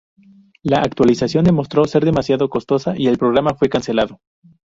La 0.63 0.79
actualización 0.81 1.45
demostró 1.45 1.85
ser 1.85 2.05
demasiado 2.05 2.49
costosa 2.49 2.95
y 2.97 3.05
el 3.05 3.19
programa 3.19 3.53
fue 3.53 3.69
cancelado. 3.69 4.19